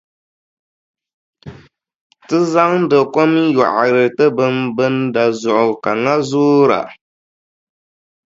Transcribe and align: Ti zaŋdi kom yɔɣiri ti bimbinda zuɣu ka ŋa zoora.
Ti 2.27 2.37
zaŋdi 2.51 2.99
kom 3.13 3.31
yɔɣiri 3.55 4.05
ti 4.17 4.25
bimbinda 4.37 5.23
zuɣu 5.39 5.69
ka 5.83 5.91
ŋa 6.03 6.15
zoora. 6.29 6.81